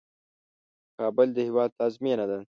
کابل 0.97 1.27
د 1.33 1.37
هیواد 1.47 1.69
پلازمېنه 1.77 2.25
ده. 2.29 2.37